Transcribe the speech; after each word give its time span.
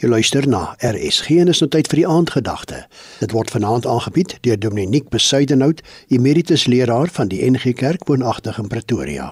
Jy 0.00 0.08
luister 0.08 0.46
na 0.48 0.76
RSG 0.80 1.42
en 1.42 1.50
is 1.52 1.58
nou 1.60 1.66
tyd 1.68 1.90
vir 1.92 1.98
die 2.00 2.06
aandgedagte. 2.08 2.78
Dit 3.20 3.34
word 3.36 3.50
vanaand 3.52 3.84
aangebied 3.84 4.38
deur 4.46 4.56
Dominiek 4.56 5.10
Besuidenhout, 5.12 5.82
emeritus 6.08 6.64
leraar 6.72 7.12
van 7.12 7.28
die 7.28 7.42
NG 7.44 7.74
Kerk 7.76 8.06
woonagtig 8.08 8.56
in 8.62 8.70
Pretoria. 8.72 9.26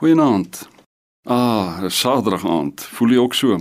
Goeienaand. 0.00 0.62
Ah, 1.28 1.84
Saterdag 1.92 2.46
aand. 2.48 2.88
Voel 2.96 3.12
jy 3.12 3.20
ook 3.20 3.36
so? 3.36 3.60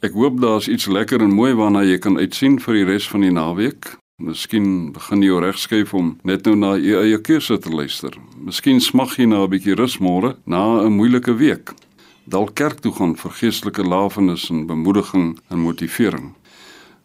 Ek 0.00 0.16
hoop 0.16 0.40
daar's 0.40 0.72
iets 0.72 0.88
lekker 0.88 1.20
en 1.20 1.36
mooi 1.36 1.52
waarna 1.52 1.84
jy 1.84 2.00
kan 2.00 2.16
uitsien 2.16 2.56
vir 2.64 2.80
die 2.80 2.88
res 2.88 3.04
van 3.12 3.28
die 3.28 3.32
naweek. 3.36 3.98
Miskien 4.24 4.94
begin 4.96 5.20
jy 5.20 5.36
regskuif 5.44 5.92
om 5.92 6.14
net 6.24 6.48
nou 6.48 6.56
na 6.56 6.76
jou 6.80 7.04
eie 7.04 7.20
keuse 7.20 7.60
te 7.60 7.68
luister. 7.68 8.16
Miskien 8.40 8.80
smag 8.80 9.18
jy 9.20 9.28
na 9.28 9.44
'n 9.44 9.52
bietjie 9.52 9.76
rus 9.76 10.00
môre 10.00 10.36
na 10.46 10.80
'n 10.80 10.96
moeilike 10.96 11.36
week 11.36 11.76
dalk 12.24 12.54
kerk 12.54 12.80
toe 12.80 12.92
gaan 12.92 13.16
vir 13.16 13.30
geestelike 13.40 13.84
lafenis 13.84 14.48
en 14.50 14.66
bemoediging 14.66 15.38
en 15.48 15.58
motivering. 15.58 16.32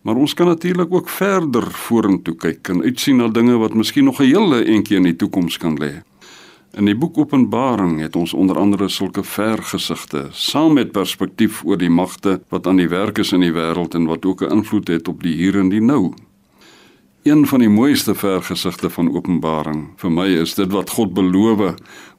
Maar 0.02 0.16
ons 0.16 0.34
kan 0.34 0.48
natuurlik 0.48 0.94
ook 0.94 1.10
verder 1.10 1.72
vorentoe 1.72 2.36
kyk 2.36 2.70
en 2.72 2.84
uitsien 2.84 3.20
na 3.20 3.28
dinge 3.28 3.58
wat 3.60 3.74
miskien 3.74 4.04
nog 4.04 4.20
'n 4.20 4.32
hele 4.32 4.64
entjie 4.64 4.98
in 4.98 5.04
die 5.04 5.16
toekoms 5.16 5.58
kan 5.58 5.78
lê. 5.78 6.04
In 6.78 6.86
die 6.86 6.96
boek 6.96 7.18
Openbaring 7.18 8.00
het 8.00 8.16
ons 8.16 8.34
onder 8.34 8.58
andere 8.58 8.90
sulke 8.90 9.24
vergesigte, 9.24 10.28
saam 10.32 10.74
met 10.74 10.92
perspektief 10.92 11.64
oor 11.66 11.78
die 11.78 11.90
magte 11.90 12.42
wat 12.50 12.68
aan 12.68 12.78
die 12.78 12.88
werk 12.88 13.18
is 13.18 13.32
in 13.32 13.40
die 13.40 13.54
wêreld 13.54 13.96
en 13.96 14.06
wat 14.06 14.26
ook 14.26 14.42
'n 14.42 14.52
invloed 14.52 14.88
het 14.88 15.08
op 15.08 15.24
die 15.24 15.36
hier 15.36 15.58
en 15.58 15.70
die 15.70 15.82
nou. 15.82 16.14
Een 17.24 17.48
van 17.48 17.60
die 17.60 17.70
mooiste 17.70 18.16
vergesigte 18.16 18.90
van 18.90 19.10
Openbaring 19.12 19.82
vir 20.00 20.12
my 20.12 20.24
is 20.40 20.54
dit 20.56 20.70
wat 20.72 20.94
God 20.96 21.10
beloof 21.18 21.60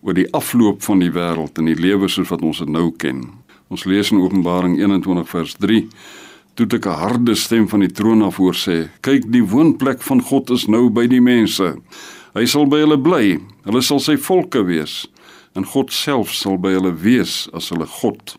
oor 0.04 0.16
die 0.16 0.26
afloop 0.36 0.82
van 0.84 1.00
die 1.00 1.08
wêreld 1.14 1.56
en 1.56 1.70
die 1.70 1.76
lewe 1.78 2.08
soos 2.12 2.28
wat 2.28 2.42
ons 2.44 2.60
dit 2.60 2.68
nou 2.68 2.90
ken. 3.00 3.22
Ons 3.72 3.86
lees 3.88 4.10
in 4.12 4.20
Openbaring 4.20 4.76
21 4.76 5.30
vers 5.30 5.54
3: 5.56 5.86
Toe 6.54 6.66
ek 6.76 6.86
'n 6.86 7.00
harde 7.00 7.34
stem 7.34 7.68
van 7.68 7.80
die 7.80 7.88
troon 7.88 8.22
af 8.22 8.36
hoor 8.36 8.52
sê: 8.52 8.90
"Kyk, 9.00 9.32
die 9.32 9.42
woonplek 9.42 10.02
van 10.02 10.20
God 10.20 10.50
is 10.50 10.66
nou 10.68 10.90
by 10.90 11.06
die 11.06 11.20
mense. 11.20 11.76
Hy 12.34 12.44
sal 12.44 12.66
by 12.66 12.80
hulle 12.84 13.00
bly. 13.00 13.40
Hulle 13.64 13.82
sal 13.82 14.00
sy 14.00 14.16
volke 14.16 14.66
wees 14.66 15.06
en 15.54 15.64
God 15.64 15.92
self 15.92 16.30
sal 16.30 16.58
by 16.58 16.72
hulle 16.72 16.92
wees 16.92 17.48
as 17.54 17.70
hulle 17.70 17.86
God." 17.86 18.36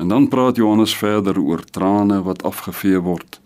En 0.00 0.08
dan 0.08 0.28
praat 0.28 0.56
Johannes 0.56 0.94
verder 0.94 1.38
oor 1.38 1.60
trane 1.64 2.22
wat 2.22 2.42
afgevee 2.42 2.98
word 2.98 3.40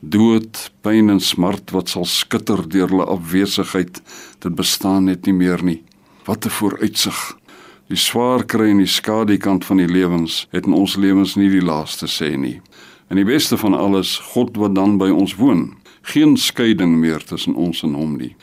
dood, 0.00 0.70
pyn 0.82 1.10
en 1.10 1.20
smart 1.20 1.72
wat 1.74 1.90
sal 1.92 2.06
skitter 2.06 2.62
deur 2.68 2.88
hulle 2.92 3.06
afwesigheid. 3.06 4.02
Dit 4.38 4.54
bestaan 4.54 5.08
net 5.10 5.26
nie 5.26 5.34
meer 5.34 5.62
nie. 5.64 5.82
Wat 6.24 6.46
'n 6.46 6.50
vooruitsig. 6.50 7.36
Die 7.88 7.96
swaar 7.96 8.44
kry 8.44 8.68
en 8.70 8.78
die 8.78 8.86
skadukant 8.86 9.64
van 9.64 9.76
die 9.76 9.88
lewens 9.88 10.46
het 10.50 10.66
in 10.66 10.72
ons 10.72 10.96
lewens 10.96 11.36
nie 11.36 11.48
die 11.48 11.64
laaste 11.64 12.06
sê 12.06 12.36
nie. 12.36 12.60
En 13.08 13.16
die 13.16 13.24
beste 13.24 13.56
van 13.56 13.74
alles, 13.74 14.18
God 14.18 14.56
wat 14.56 14.74
dan 14.74 14.98
by 14.98 15.08
ons 15.08 15.34
woon. 15.34 15.74
Geen 16.02 16.36
skeiding 16.36 16.98
meer 17.00 17.24
tussen 17.24 17.54
ons 17.54 17.82
en 17.82 17.94
hom 17.94 18.16
nie. 18.16 18.36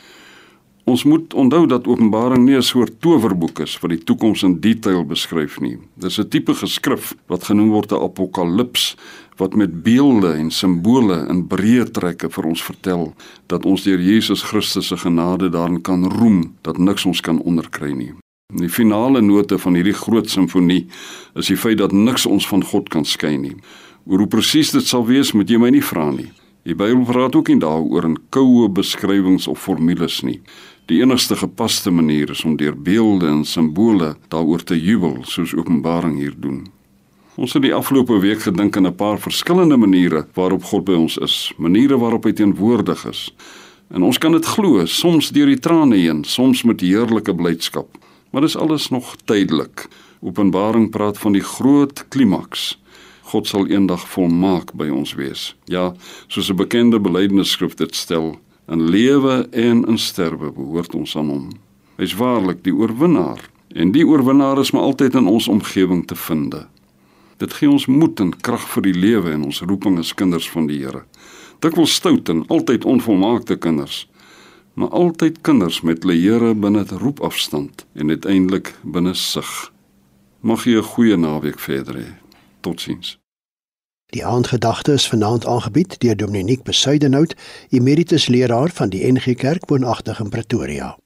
Ons 0.86 1.02
moet 1.02 1.34
onthou 1.34 1.64
dat 1.66 1.86
Openbaring 1.90 2.44
nie 2.44 2.56
'n 2.56 2.62
soort 2.62 3.00
towerboek 3.00 3.58
is 3.58 3.78
wat 3.80 3.90
die 3.90 4.04
toekoms 4.04 4.42
in 4.42 4.60
detail 4.60 5.04
beskryf 5.04 5.60
nie. 5.60 5.78
Dis 5.94 6.18
'n 6.18 6.28
tipe 6.28 6.54
geskrif 6.54 7.14
wat 7.26 7.44
genoem 7.44 7.70
word 7.70 7.92
'n 7.92 8.02
apokalips 8.02 8.96
wat 9.36 9.54
met 9.54 9.82
beelde 9.82 10.32
en 10.32 10.50
simbole 10.50 11.26
in 11.28 11.46
breë 11.48 11.90
trekke 11.90 12.30
vir 12.30 12.44
ons 12.44 12.62
vertel 12.62 13.14
dat 13.46 13.64
ons 13.64 13.82
deur 13.82 14.00
Jesus 14.00 14.42
Christus 14.42 14.86
se 14.86 14.96
genade 14.96 15.48
daarin 15.48 15.82
kan 15.82 16.04
roem 16.04 16.54
dat 16.62 16.78
niks 16.78 17.04
ons 17.06 17.20
kan 17.20 17.40
onderkry 17.40 17.92
nie. 17.92 18.14
Die 18.54 18.68
finale 18.68 19.20
note 19.20 19.58
van 19.58 19.74
hierdie 19.74 19.92
groot 19.94 20.30
simfonie 20.30 20.86
is 21.34 21.46
die 21.46 21.56
feit 21.56 21.78
dat 21.78 21.92
niks 21.92 22.26
ons 22.26 22.48
van 22.48 22.64
God 22.64 22.88
kan 22.88 23.04
skei 23.04 23.36
nie. 23.36 23.56
Oor 24.06 24.18
hoe 24.18 24.28
presies 24.28 24.70
dit 24.70 24.86
sal 24.86 25.06
wees, 25.06 25.32
moet 25.32 25.50
jy 25.50 25.58
my 25.58 25.70
nie 25.70 25.82
vra 25.82 26.10
nie. 26.10 26.32
Die 26.66 26.74
Bybel 26.74 27.04
praat 27.06 27.36
ook 27.38 27.48
nie 27.48 27.60
daaroor 27.62 28.04
in 28.04 28.16
koue 28.34 28.68
beskrywings 28.68 29.46
of 29.46 29.60
formules 29.62 30.22
nie. 30.26 30.40
Die 30.86 31.00
enigste 31.02 31.34
gepaste 31.36 31.90
manier 31.90 32.30
is 32.30 32.44
om 32.46 32.52
deur 32.56 32.76
beelde 32.78 33.26
en 33.26 33.44
simbole 33.44 34.12
daaroor 34.30 34.62
te 34.62 34.76
jubel, 34.78 35.16
soos 35.26 35.54
Openbaring 35.58 36.14
hier 36.20 36.34
doen. 36.38 36.60
Ons 37.34 37.56
het 37.58 37.64
die 37.64 37.74
afgelope 37.74 38.20
week 38.22 38.44
gedink 38.44 38.76
aan 38.76 38.86
'n 38.86 38.94
paar 38.94 39.18
verskillende 39.18 39.76
maniere 39.76 40.26
waarop 40.34 40.62
God 40.64 40.84
by 40.84 40.92
ons 40.92 41.18
is, 41.18 41.52
maniere 41.58 41.98
waarop 41.98 42.24
hy 42.24 42.32
teenwoordig 42.32 43.04
is. 43.04 43.34
En 43.90 44.02
ons 44.02 44.18
kan 44.18 44.32
dit 44.32 44.46
glo, 44.46 44.86
soms 44.86 45.30
deur 45.30 45.46
die 45.46 45.58
trane 45.58 45.96
heen, 45.96 46.24
soms 46.24 46.62
met 46.62 46.80
heerlike 46.80 47.34
blydskap. 47.34 47.98
Maar 48.30 48.42
dis 48.42 48.56
alles 48.56 48.88
nog 48.88 49.16
tydelik. 49.24 49.88
Openbaring 50.20 50.90
praat 50.90 51.18
van 51.18 51.32
die 51.32 51.42
groot 51.42 52.08
klimaks. 52.08 52.78
God 53.22 53.46
sal 53.46 53.66
eendag 53.66 54.08
volmaak 54.08 54.72
by 54.74 54.88
ons 54.88 55.14
wees. 55.14 55.56
Ja, 55.64 55.94
soos 56.26 56.50
'n 56.50 56.56
bekende 56.56 57.00
belydenisskrif 57.00 57.74
dit 57.74 57.94
stel, 57.94 58.38
in 58.68 58.88
lewe 58.90 59.48
en 59.50 59.84
in 59.86 59.98
sterwe 59.98 60.50
behoort 60.52 60.94
ons 60.94 61.16
aan 61.16 61.28
hom. 61.28 61.50
Hy's 61.96 62.14
waarlik 62.18 62.64
die 62.66 62.74
oorwinnaar 62.74 63.40
en 63.74 63.92
die 63.92 64.06
oorwinnaar 64.06 64.58
is 64.58 64.72
maar 64.72 64.88
altyd 64.88 65.14
in 65.14 65.26
ons 65.26 65.48
omgewing 65.48 66.06
te 66.06 66.16
vind. 66.16 66.54
Dit 67.36 67.52
gee 67.52 67.70
ons 67.70 67.86
moed 67.86 68.20
en 68.20 68.32
krag 68.40 68.64
vir 68.74 68.86
die 68.88 68.96
lewe 68.96 69.34
en 69.36 69.44
ons 69.48 69.60
roeping 69.60 69.98
as 70.00 70.14
kinders 70.16 70.48
van 70.50 70.68
die 70.70 70.78
Here. 70.80 71.04
Dikwels 71.60 71.94
stout 71.94 72.28
en 72.32 72.44
altyd 72.52 72.84
onvolmaakte 72.84 73.56
kinders, 73.56 74.06
maar 74.74 74.88
altyd 74.88 75.40
kinders 75.40 75.80
met 75.80 76.02
hulle 76.04 76.16
Here 76.16 76.54
binne 76.54 76.84
'n 76.84 76.98
roepafstand 76.98 77.86
en 77.94 78.08
uiteindelik 78.08 78.74
binne 78.82 79.14
sig. 79.14 79.72
Mag 80.40 80.64
jy 80.64 80.78
'n 80.78 80.82
goeie 80.82 81.16
naweek 81.16 81.58
verder 81.58 81.94
hê. 81.94 82.10
Totsiens. 82.60 83.18
Die 84.16 84.24
aandgedagte 84.24 84.92
is 84.92 85.08
vanaand 85.08 85.46
aangebied 85.46 85.98
deur 86.00 86.16
Dominiek 86.16 86.62
Besuidenhout, 86.62 87.34
emeritus 87.68 88.28
leraar 88.32 88.70
van 88.72 88.88
die 88.88 89.04
NG 89.12 89.34
Kerk 89.36 89.68
woonagtig 89.68 90.20
in 90.20 90.28
Pretoria. 90.28 90.96